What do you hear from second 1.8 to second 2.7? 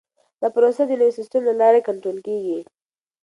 کنټرول کیږي.